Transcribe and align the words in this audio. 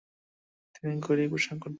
তিনি 0.75 0.93
গৈরিক 1.05 1.29
পোশাক 1.31 1.55
পরতেন। 1.55 1.69